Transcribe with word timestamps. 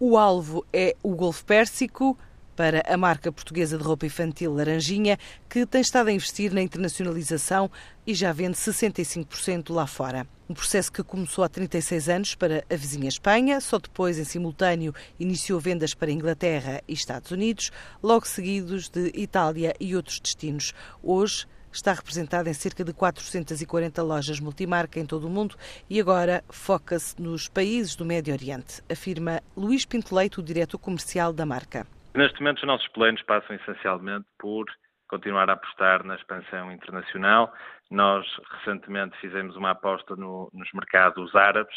O 0.00 0.18
alvo 0.18 0.66
é 0.72 0.96
o 1.04 1.14
Golfo 1.14 1.44
Pérsico 1.44 2.18
para 2.56 2.82
a 2.86 2.96
marca 2.96 3.30
portuguesa 3.30 3.78
de 3.78 3.84
roupa 3.84 4.06
infantil 4.06 4.52
Laranjinha, 4.52 5.16
que 5.48 5.64
tem 5.64 5.80
estado 5.80 6.08
a 6.08 6.12
investir 6.12 6.52
na 6.52 6.60
internacionalização 6.60 7.70
e 8.04 8.12
já 8.12 8.32
vende 8.32 8.56
65% 8.56 9.72
lá 9.72 9.86
fora. 9.86 10.26
Um 10.48 10.54
processo 10.54 10.90
que 10.90 11.02
começou 11.02 11.44
há 11.44 11.48
36 11.48 12.08
anos 12.08 12.34
para 12.34 12.64
a 12.68 12.76
vizinha 12.76 13.08
Espanha, 13.08 13.60
só 13.60 13.78
depois, 13.78 14.18
em 14.18 14.24
simultâneo, 14.24 14.92
iniciou 15.18 15.60
vendas 15.60 15.94
para 15.94 16.10
Inglaterra 16.10 16.82
e 16.88 16.92
Estados 16.92 17.30
Unidos, 17.30 17.70
logo 18.02 18.26
seguidos 18.26 18.88
de 18.88 19.12
Itália 19.14 19.74
e 19.78 19.94
outros 19.94 20.18
destinos. 20.18 20.74
Hoje, 21.02 21.46
está 21.76 21.92
representada 21.92 22.48
em 22.48 22.54
cerca 22.54 22.84
de 22.84 22.92
440 22.92 24.02
lojas 24.02 24.40
multimarca 24.40 24.98
em 24.98 25.06
todo 25.06 25.26
o 25.26 25.30
mundo 25.30 25.56
e 25.88 26.00
agora 26.00 26.42
foca-se 26.50 27.20
nos 27.20 27.48
países 27.48 27.96
do 27.96 28.04
Médio 28.04 28.32
Oriente, 28.32 28.82
afirma 28.90 29.40
Luís 29.56 29.84
Pinto 29.84 30.14
Leite, 30.14 30.40
o 30.40 30.42
diretor 30.42 30.78
comercial 30.78 31.32
da 31.32 31.44
marca. 31.44 31.86
Neste 32.14 32.40
momento, 32.40 32.58
os 32.58 32.66
nossos 32.66 32.88
planos 32.88 33.22
passam 33.22 33.56
essencialmente 33.56 34.26
por 34.38 34.66
continuar 35.08 35.50
a 35.50 35.54
apostar 35.54 36.04
na 36.04 36.14
expansão 36.14 36.72
internacional. 36.72 37.52
Nós 37.90 38.26
recentemente 38.52 39.16
fizemos 39.20 39.56
uma 39.56 39.70
aposta 39.70 40.16
no, 40.16 40.50
nos 40.52 40.72
mercados 40.72 41.34
árabes 41.34 41.76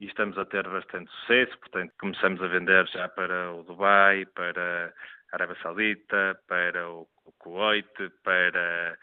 e 0.00 0.06
estamos 0.06 0.36
a 0.38 0.44
ter 0.44 0.68
bastante 0.68 1.10
sucesso. 1.20 1.58
Portanto, 1.58 1.92
começamos 1.98 2.42
a 2.42 2.46
vender 2.46 2.86
já 2.88 3.08
para 3.08 3.52
o 3.52 3.62
Dubai, 3.64 4.26
para 4.26 4.92
a 5.32 5.36
Arábia 5.36 5.56
Saudita, 5.62 6.38
para 6.46 6.88
o, 6.88 7.08
Kuwait, 7.38 7.88
para 8.22 8.96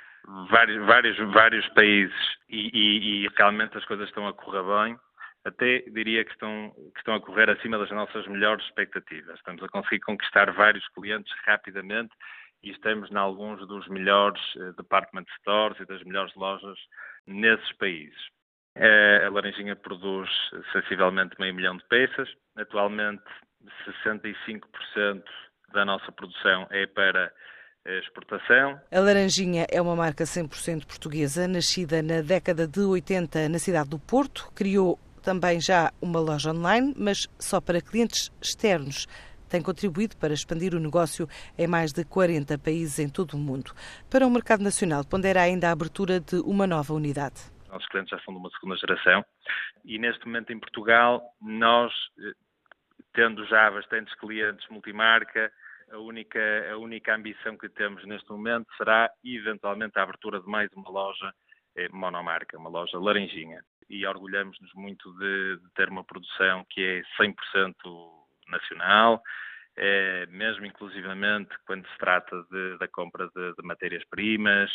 vários, 0.49 0.85
vários, 0.85 1.17
vários 1.33 1.67
países 1.69 2.15
e, 2.49 2.69
e, 2.73 3.25
e 3.25 3.29
realmente 3.37 3.77
as 3.77 3.85
coisas 3.85 4.07
estão 4.07 4.27
a 4.27 4.33
correr 4.33 4.63
bem 4.63 4.97
até 5.45 5.79
diria 5.91 6.25
que 6.25 6.31
estão, 6.31 6.73
que 6.93 6.97
estão 6.97 7.13
a 7.13 7.21
correr 7.21 7.49
acima 7.51 7.77
das 7.77 7.91
nossas 7.91 8.25
melhores 8.27 8.65
expectativas. 8.65 9.37
Estamos 9.37 9.63
a 9.63 9.69
conseguir 9.69 9.99
conquistar 9.99 10.51
vários 10.51 10.85
clientes 10.89 11.31
rapidamente 11.45 12.11
e 12.63 12.71
estamos 12.71 13.11
em 13.11 13.15
alguns 13.15 13.65
dos 13.67 13.87
melhores 13.87 14.41
eh, 14.57 14.71
department 14.75 15.25
stores 15.39 15.79
e 15.79 15.85
das 15.85 16.03
melhores 16.03 16.33
lojas 16.33 16.77
nesses 17.27 17.71
países. 17.73 18.19
Eh, 18.75 19.23
a 19.23 19.29
Laranjinha 19.29 19.75
produz 19.75 20.29
sensivelmente 20.73 21.39
meio 21.39 21.53
milhão 21.53 21.77
de 21.77 21.85
peças. 21.89 22.27
Atualmente, 22.57 23.23
65% 24.03 25.23
da 25.73 25.85
nossa 25.85 26.11
produção 26.11 26.67
é 26.71 26.87
para 26.87 27.31
exportação. 27.99 28.79
A 28.91 28.99
Laranjinha 28.99 29.65
é 29.71 29.81
uma 29.81 29.95
marca 29.95 30.23
100% 30.23 30.85
portuguesa, 30.85 31.47
nascida 31.47 32.01
na 32.01 32.21
década 32.21 32.67
de 32.67 32.81
80 32.81 33.49
na 33.49 33.59
cidade 33.59 33.89
do 33.89 33.99
Porto. 33.99 34.51
Criou 34.55 34.99
também 35.23 35.59
já 35.59 35.91
uma 36.01 36.19
loja 36.19 36.51
online, 36.51 36.93
mas 36.97 37.27
só 37.39 37.61
para 37.61 37.81
clientes 37.81 38.31
externos. 38.41 39.07
Tem 39.49 39.61
contribuído 39.61 40.17
para 40.17 40.33
expandir 40.33 40.73
o 40.73 40.79
negócio 40.79 41.27
em 41.57 41.67
mais 41.67 41.93
de 41.93 42.03
40 42.03 42.57
países 42.57 42.99
em 42.99 43.09
todo 43.09 43.33
o 43.35 43.37
mundo. 43.37 43.71
Para 44.09 44.25
o 44.25 44.31
mercado 44.31 44.63
nacional, 44.63 45.03
pondera 45.05 45.41
ainda 45.41 45.69
a 45.69 45.71
abertura 45.71 46.19
de 46.19 46.37
uma 46.37 46.65
nova 46.65 46.93
unidade. 46.93 47.53
Nossos 47.69 47.87
clientes 47.89 48.09
já 48.09 48.23
são 48.23 48.33
de 48.33 48.39
uma 48.39 48.49
segunda 48.51 48.77
geração 48.77 49.23
e 49.83 49.99
neste 49.99 50.25
momento 50.25 50.51
em 50.51 50.59
Portugal, 50.59 51.21
nós, 51.41 51.93
eh, 52.19 52.33
tendo 53.13 53.45
já 53.45 53.69
bastantes 53.69 54.13
clientes 54.15 54.67
multimarca, 54.69 55.51
a 55.95 55.99
única, 55.99 56.39
a 56.71 56.77
única 56.77 57.15
ambição 57.15 57.57
que 57.57 57.69
temos 57.69 58.05
neste 58.05 58.29
momento 58.29 58.67
será 58.77 59.09
eventualmente 59.23 59.97
a 59.97 60.03
abertura 60.03 60.41
de 60.41 60.47
mais 60.47 60.69
uma 60.73 60.89
loja 60.89 61.33
eh, 61.75 61.87
monomarca, 61.89 62.57
uma 62.57 62.69
loja 62.69 62.99
laranjinha. 62.99 63.63
E 63.89 64.05
orgulhamos-nos 64.05 64.73
muito 64.73 65.11
de, 65.17 65.57
de, 65.57 65.73
ter 65.73 65.89
uma 65.89 66.03
produção 66.03 66.65
que 66.69 66.81
é 66.81 67.01
100% 67.23 67.33
nacional, 68.49 69.21
é, 69.77 70.25
mesmo 70.27 70.65
inclusivamente 70.65 71.49
quando 71.65 71.85
se 71.87 71.97
trata 71.97 72.35
de, 72.51 72.77
da 72.77 72.87
compra 72.87 73.27
de, 73.35 73.53
de 73.55 73.63
matérias-primas, 73.63 74.69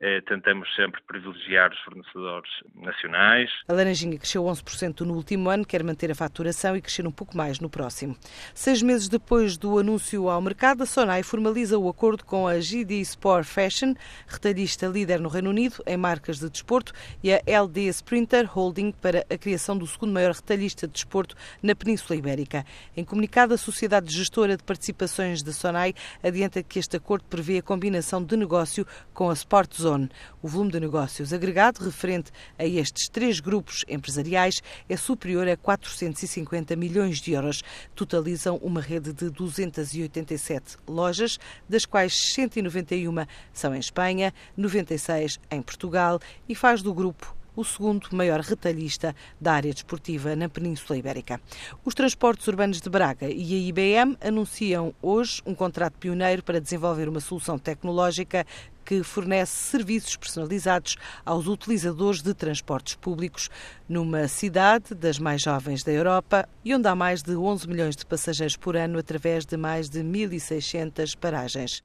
é, 0.00 0.20
tentamos 0.22 0.72
sempre 0.74 1.00
privilegiar 1.06 1.72
os 1.72 1.78
fornecedores 1.80 2.50
nacionais. 2.74 3.50
A 3.68 3.72
Laranjinha 3.72 4.18
cresceu 4.18 4.44
11% 4.44 5.00
no 5.00 5.14
último 5.14 5.50
ano, 5.50 5.66
quer 5.66 5.82
manter 5.82 6.10
a 6.10 6.14
faturação 6.14 6.76
e 6.76 6.82
crescer 6.82 7.06
um 7.06 7.10
pouco 7.10 7.36
mais 7.36 7.58
no 7.60 7.68
próximo. 7.68 8.16
Seis 8.54 8.82
meses 8.82 9.08
depois 9.08 9.56
do 9.56 9.78
anúncio 9.78 10.28
ao 10.28 10.40
mercado, 10.40 10.82
a 10.82 10.86
Sonai 10.86 11.22
formaliza 11.22 11.78
o 11.78 11.88
acordo 11.88 12.24
com 12.24 12.46
a 12.46 12.58
GD 12.58 13.00
Sport 13.00 13.46
Fashion, 13.46 13.94
retalhista 14.26 14.86
líder 14.86 15.20
no 15.20 15.28
Reino 15.28 15.50
Unido 15.50 15.82
em 15.86 15.96
marcas 15.96 16.38
de 16.38 16.48
desporto, 16.48 16.92
e 17.22 17.32
a 17.32 17.40
LD 17.46 17.88
Sprinter 17.88 18.46
Holding 18.46 18.92
para 18.92 19.24
a 19.30 19.38
criação 19.38 19.76
do 19.76 19.86
segundo 19.86 20.12
maior 20.12 20.32
retalhista 20.32 20.86
de 20.86 20.92
desporto 20.92 21.34
na 21.62 21.74
Península 21.74 22.16
Ibérica. 22.18 22.64
Em 22.96 23.04
comunicado, 23.04 23.54
a 23.54 23.58
Sociedade 23.58 24.06
de 24.06 24.16
gestora 24.36 24.56
de 24.58 24.64
participações 24.64 25.42
da 25.42 25.50
Sonai 25.50 25.94
adianta 26.22 26.62
que 26.62 26.78
este 26.78 26.98
acordo 26.98 27.24
prevê 27.24 27.56
a 27.56 27.62
combinação 27.62 28.22
de 28.22 28.36
negócio 28.36 28.86
com 29.14 29.30
a 29.30 29.32
Sport 29.32 29.80
Zone. 29.80 30.10
O 30.42 30.48
volume 30.48 30.72
de 30.72 30.78
negócios 30.78 31.32
agregado 31.32 31.82
referente 31.82 32.30
a 32.58 32.66
estes 32.66 33.08
três 33.08 33.40
grupos 33.40 33.82
empresariais 33.88 34.62
é 34.90 34.96
superior 34.96 35.48
a 35.48 35.56
450 35.56 36.76
milhões 36.76 37.18
de 37.18 37.32
euros. 37.32 37.62
Totalizam 37.94 38.58
uma 38.58 38.82
rede 38.82 39.10
de 39.14 39.30
287 39.30 40.76
lojas, 40.86 41.38
das 41.66 41.86
quais 41.86 42.14
191 42.14 43.24
são 43.54 43.74
em 43.74 43.78
Espanha, 43.78 44.34
96 44.54 45.40
em 45.50 45.62
Portugal 45.62 46.20
e 46.46 46.54
faz 46.54 46.82
do 46.82 46.92
grupo 46.92 47.34
o 47.56 47.64
segundo 47.64 48.08
maior 48.12 48.40
retalhista 48.40 49.16
da 49.40 49.54
área 49.54 49.72
desportiva 49.72 50.36
na 50.36 50.48
Península 50.48 50.98
Ibérica. 50.98 51.40
Os 51.84 51.94
transportes 51.94 52.46
urbanos 52.46 52.80
de 52.80 52.90
Braga 52.90 53.28
e 53.28 53.54
a 53.54 53.68
IBM 53.68 54.16
anunciam 54.20 54.94
hoje 55.02 55.42
um 55.46 55.54
contrato 55.54 55.94
pioneiro 55.98 56.44
para 56.44 56.60
desenvolver 56.60 57.08
uma 57.08 57.20
solução 57.20 57.58
tecnológica 57.58 58.46
que 58.84 59.02
fornece 59.02 59.52
serviços 59.52 60.16
personalizados 60.16 60.96
aos 61.24 61.48
utilizadores 61.48 62.22
de 62.22 62.32
transportes 62.32 62.94
públicos 62.94 63.50
numa 63.88 64.28
cidade 64.28 64.94
das 64.94 65.18
mais 65.18 65.42
jovens 65.42 65.82
da 65.82 65.90
Europa 65.90 66.48
e 66.64 66.72
onde 66.72 66.86
há 66.86 66.94
mais 66.94 67.22
de 67.22 67.34
11 67.34 67.66
milhões 67.68 67.96
de 67.96 68.06
passageiros 68.06 68.56
por 68.56 68.76
ano 68.76 68.98
através 68.98 69.44
de 69.44 69.56
mais 69.56 69.90
de 69.90 70.00
1.600 70.04 71.16
paragens. 71.16 71.82